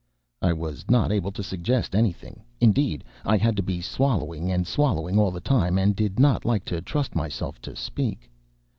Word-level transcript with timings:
I 0.41 0.51
was 0.51 0.89
not 0.89 1.11
able 1.11 1.31
to 1.31 1.43
suggest 1.43 1.93
anything; 1.95 2.41
indeed, 2.59 3.03
I 3.23 3.37
had 3.37 3.55
to 3.57 3.61
be 3.61 3.81
swallowing 3.83 4.51
and 4.51 4.65
swallowing, 4.65 5.19
all 5.19 5.29
the 5.29 5.39
time, 5.39 5.77
and 5.77 5.95
did 5.95 6.19
not 6.19 6.43
like 6.43 6.65
to 6.73 6.81
trust 6.81 7.15
myself 7.15 7.61
to 7.61 7.75
speak. 7.75 8.31